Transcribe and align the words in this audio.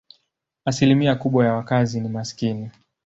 Asilimia 0.65 1.15
kubwa 1.15 1.45
ya 1.45 1.53
wakazi 1.53 2.01
ni 2.01 2.09
maskini. 2.09 2.71